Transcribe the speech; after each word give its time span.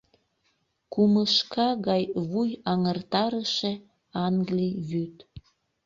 Кумышка 0.93 1.67
гай 1.87 2.03
вуй 2.29 2.49
аҥыртарыше 2.71 3.71
англий 4.25 4.73
вӱд. 4.89 5.15